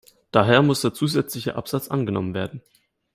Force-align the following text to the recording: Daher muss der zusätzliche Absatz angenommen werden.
Daher 0.31 0.63
muss 0.63 0.81
der 0.81 0.95
zusätzliche 0.95 1.53
Absatz 1.55 1.89
angenommen 1.89 2.33
werden. 2.33 2.63